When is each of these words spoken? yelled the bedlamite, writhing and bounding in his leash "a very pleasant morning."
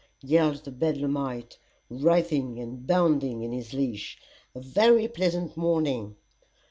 yelled 0.23 0.63
the 0.65 0.71
bedlamite, 0.71 1.59
writhing 1.87 2.57
and 2.57 2.87
bounding 2.87 3.43
in 3.43 3.51
his 3.51 3.71
leash 3.71 4.17
"a 4.55 4.59
very 4.59 5.07
pleasant 5.07 5.55
morning." 5.55 6.15